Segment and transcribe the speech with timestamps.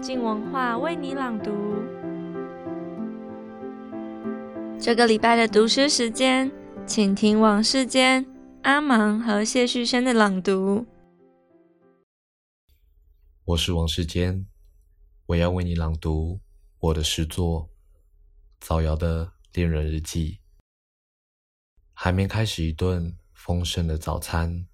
[0.00, 1.52] 静文化为你朗读。
[4.80, 6.50] 这个礼拜的读诗时间，
[6.86, 8.24] 请听王世坚、
[8.62, 10.86] 阿芒和谢旭轩的朗读。
[13.44, 14.46] 我是王世坚，
[15.26, 16.40] 我要为你朗读
[16.78, 17.64] 我的诗作
[18.58, 20.32] 《造谣的恋人日记》。
[21.92, 24.66] 还没开始一顿丰盛的早餐，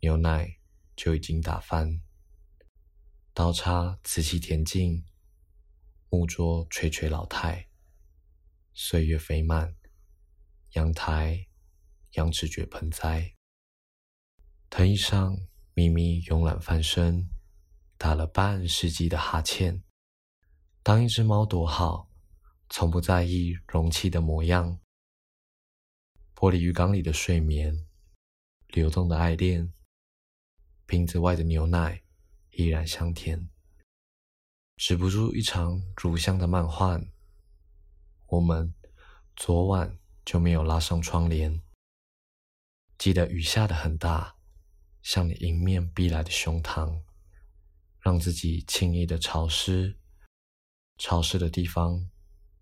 [0.00, 0.56] 牛奶
[0.94, 2.02] 就已经打翻。
[3.32, 5.04] 刀叉瓷器恬静，
[6.08, 7.68] 木桌垂垂老态。
[8.74, 9.76] 岁月肥满，
[10.72, 11.46] 阳台
[12.12, 13.36] 羊齿蕨盆栽，
[14.68, 15.38] 藤椅上
[15.74, 17.28] 咪咪慵懒翻身，
[17.96, 19.84] 打了半世纪的哈欠。
[20.82, 22.10] 当一只猫多好，
[22.68, 24.80] 从不在意容器的模样。
[26.34, 27.86] 玻璃鱼缸里的睡眠，
[28.66, 29.72] 流动的爱恋，
[30.86, 32.02] 瓶子外的牛奶
[32.60, 33.48] 依然香甜，
[34.76, 37.00] 止不住一场乳香的漫画。
[38.26, 38.74] 我们
[39.34, 41.62] 昨晚就没有拉上窗帘。
[42.98, 44.36] 记得雨下得很大，
[45.00, 47.00] 像你迎面逼来的胸膛，
[47.98, 49.98] 让自己轻易的潮湿。
[50.98, 52.10] 潮湿的地方，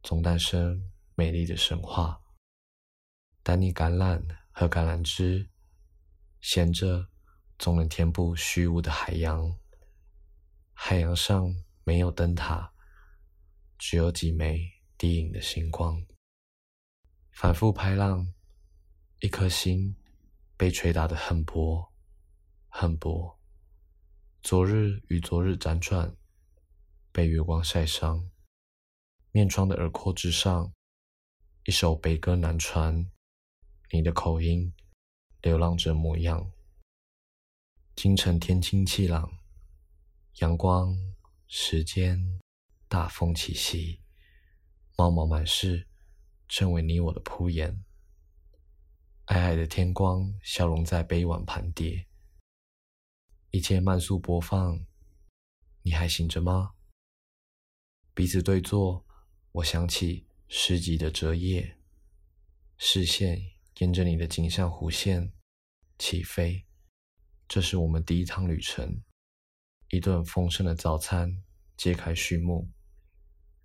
[0.05, 2.23] 总诞生美丽的神话。
[3.43, 5.51] 丹尼橄榄和橄榄枝，
[6.41, 7.09] 闲着
[7.59, 9.59] 总能填补虚无的海洋。
[10.81, 12.73] 海洋上没有灯塔，
[13.77, 16.07] 只有几枚低影的星光。
[17.33, 18.33] 反复拍浪，
[19.19, 19.97] 一颗心
[20.57, 21.93] 被捶打得很薄，
[22.69, 23.39] 很薄。
[24.41, 26.17] 昨日与昨日辗转，
[27.11, 28.31] 被月光晒伤。
[29.33, 30.73] 面窗的耳廓之上，
[31.65, 33.11] 一首悲歌难传。
[33.91, 34.73] 你的口音，
[35.43, 36.51] 流浪者模样。
[37.97, 39.38] 京城天清气朗，
[40.41, 40.97] 阳光、
[41.49, 42.41] 时间、
[42.87, 44.01] 大风起兮，
[44.97, 45.89] 猫毛满室，
[46.47, 47.85] 成为你我的铺沿。
[49.27, 52.07] 皑皑的天光，消融在杯碗盘碟。
[53.51, 54.87] 一切慢速播放，
[55.83, 56.75] 你还醒着吗？
[58.15, 59.05] 彼此对坐，
[59.51, 61.79] 我想起诗集的折页，
[62.77, 63.59] 视线。
[63.79, 65.33] 沿着你的颈项弧线
[65.99, 66.65] 起飞，
[67.47, 69.03] 这是我们第一趟旅程。
[69.91, 71.43] 一顿丰盛的早餐
[71.77, 72.69] 揭开序幕，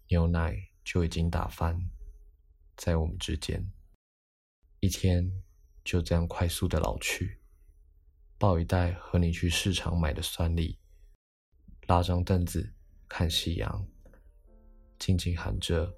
[0.08, 1.78] 牛奶就已经打翻，
[2.78, 3.72] 在我们之间，
[4.80, 5.30] 一天
[5.84, 7.40] 就这样快速的老去。
[8.38, 10.78] 抱一袋和你去市场买的酸梨，
[11.88, 12.74] 拉张凳子
[13.08, 13.88] 看夕阳，
[14.98, 15.94] 静静喊着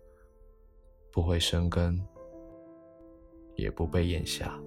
[1.11, 2.03] 不会生根。
[3.57, 4.59] 也不被咽下。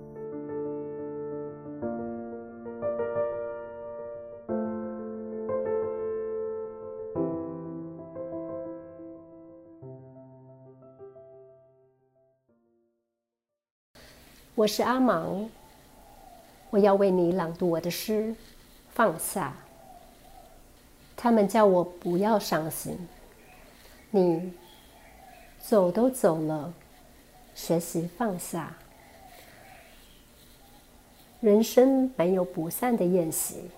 [14.59, 15.49] 我是阿芒，
[16.71, 18.23] 我要为你朗读我的诗
[18.93, 19.55] 《放下》。
[21.17, 22.99] 他们叫我不要伤心，
[24.11, 24.53] 你
[25.61, 26.75] 走都走了。
[27.55, 28.77] 学习放下，
[31.39, 33.71] 人生没有不散的宴席，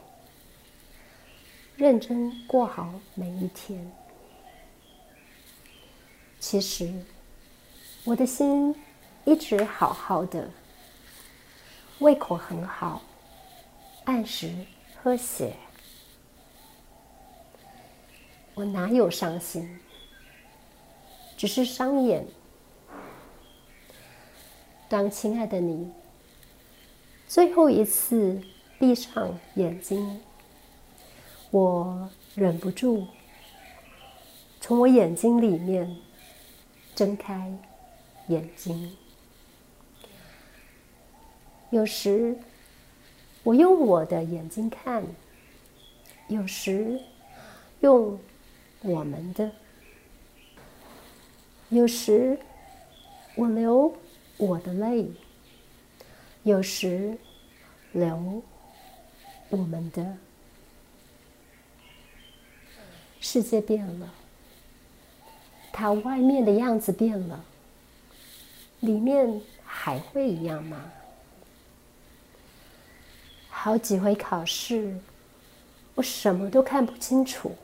[1.76, 3.86] 认真过好每一天。
[6.38, 6.90] 其实，
[8.04, 8.74] 我的心
[9.26, 10.48] 一直好好的，
[12.00, 13.02] 胃口很好，
[14.04, 14.52] 按时
[15.02, 15.54] 喝血。
[18.54, 19.78] 我哪有伤心？
[21.36, 22.26] 只是伤眼。
[24.88, 25.92] 当亲爱的你
[27.28, 28.42] 最后一次
[28.78, 30.22] 闭上眼睛，
[31.50, 33.06] 我忍不住
[34.58, 35.96] 从我眼睛里面
[36.94, 37.52] 睁开
[38.28, 38.96] 眼睛。
[41.70, 42.36] 有时
[43.42, 45.02] 我用我的眼睛看，
[46.28, 47.00] 有时
[47.80, 48.18] 用
[48.82, 49.50] 我们的，
[51.70, 52.38] 有时
[53.34, 53.94] 我流。
[54.42, 55.06] 我的泪，
[56.44, 57.18] 有时
[57.92, 58.42] 流
[59.50, 60.16] 我们的。
[63.20, 64.14] 世界变了，
[65.70, 67.44] 它外面的样子变了，
[68.80, 70.90] 里面还会一样吗？
[73.62, 74.98] 好几回考试，
[75.94, 77.54] 我什么都看不清楚，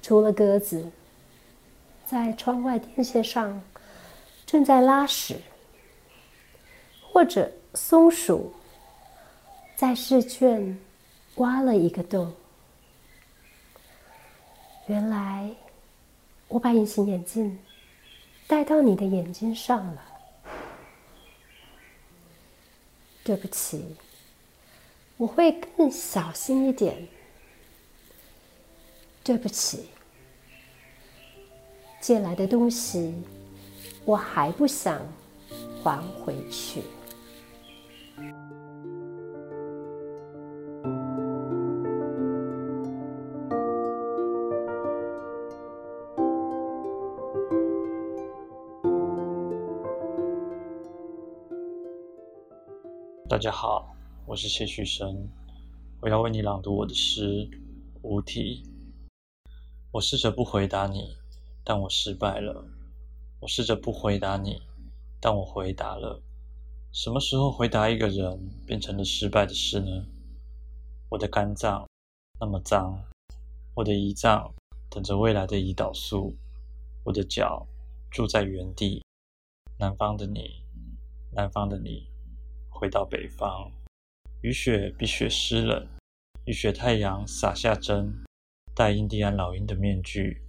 [0.00, 0.90] 除了鸽子
[2.06, 3.62] 在窗外电线上。
[4.46, 5.36] 正在拉屎，
[7.10, 8.52] 或者松鼠
[9.76, 10.78] 在试卷
[11.36, 12.30] 挖了一个洞，
[14.86, 15.50] 原来
[16.48, 17.58] 我把隐形眼镜
[18.46, 20.11] 戴到你的眼睛上了。
[23.24, 23.84] 对不起，
[25.16, 27.06] 我会更小心一点。
[29.24, 29.88] 对不起，
[32.00, 33.14] 借来的东西
[34.04, 35.00] 我还不想
[35.82, 36.82] 还回去。
[53.32, 53.96] 大家好，
[54.26, 55.26] 我是谢旭升，
[56.02, 57.48] 我要为你朗读我的诗
[58.02, 58.62] 《无题》。
[59.90, 61.16] 我试着不回答你，
[61.64, 62.62] 但我失败了。
[63.40, 64.60] 我试着不回答你，
[65.18, 66.22] 但我回答了。
[66.92, 70.04] 什么时候回答一个人变成了失败的事呢？
[71.08, 71.88] 我的肝脏
[72.38, 73.02] 那么脏，
[73.74, 74.52] 我的胰脏
[74.90, 76.36] 等着未来的胰岛素，
[77.02, 77.66] 我的脚
[78.10, 79.02] 住在原地。
[79.78, 80.62] 南方的你，
[81.34, 82.11] 南方的你。
[82.82, 83.70] 回到北方，
[84.40, 85.86] 雨雪比雪湿冷，
[86.46, 88.12] 雨雪太阳洒下针，
[88.74, 90.42] 戴印第安老鹰的面具，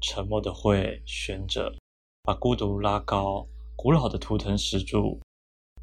[0.00, 1.72] 沉默的会悬着，
[2.24, 3.46] 把孤独拉高，
[3.76, 5.20] 古老的图腾石柱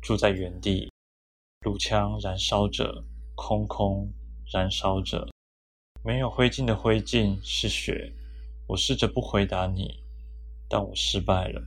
[0.01, 0.91] 住在原地，
[1.61, 4.11] 炉枪燃烧着，空空
[4.51, 5.25] 燃烧着，
[6.03, 8.11] 没有灰烬的灰烬是雪。
[8.67, 10.03] 我试着不回答你，
[10.67, 11.63] 但我失败了。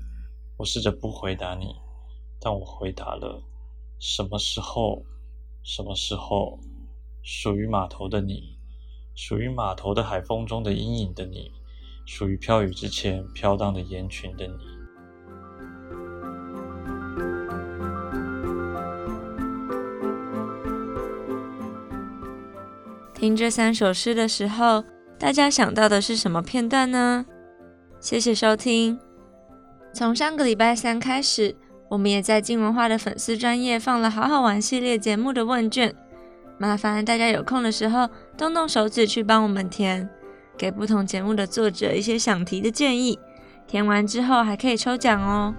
[0.59, 1.75] 我试着不回答你，
[2.39, 3.43] 但我回答了。
[4.01, 5.05] 什么时候？
[5.63, 6.59] 什么时候？
[7.23, 8.57] 属于码头的你，
[9.15, 11.53] 属于码头的海风中的阴影的你，
[12.07, 14.55] 属于飘雨之前飘荡的烟群的你。
[23.13, 24.83] 听这三首诗的时候，
[25.19, 27.27] 大家想到的是什么片段呢？
[28.01, 28.99] 谢谢收听。
[29.93, 31.55] 从上个礼拜三开始。
[31.91, 35.93] 我们也在金文化的粉丝专业放了好好玩系列节目的问卷，
[36.57, 38.09] 麻烦大家有空的时候
[38.39, 40.09] 动动手指去帮我们填，
[40.57, 43.19] 给不同节目的作者一些想提的建议，
[43.67, 45.53] 填完之后还可以抽奖哦。